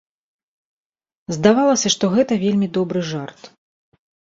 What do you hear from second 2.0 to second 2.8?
гэта вельмі